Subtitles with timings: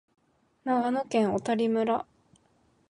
[0.63, 2.07] 長野県小谷村